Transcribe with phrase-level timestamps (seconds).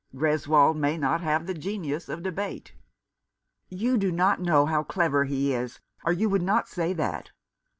[0.15, 2.73] Greswold may not have the genius of debate."
[3.69, 7.29] "You do not know how clever he is, or you would not say that.